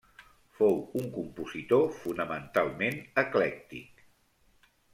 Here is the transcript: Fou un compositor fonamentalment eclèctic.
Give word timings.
Fou 0.59 0.79
un 1.01 1.11
compositor 1.17 1.85
fonamentalment 1.99 2.99
eclèctic. 3.25 4.05